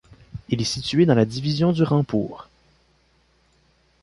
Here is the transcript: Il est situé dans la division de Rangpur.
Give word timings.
Il 0.49 0.59
est 0.59 0.63
situé 0.65 1.05
dans 1.05 1.13
la 1.13 1.25
division 1.25 1.73
de 1.73 1.83
Rangpur. 1.83 2.49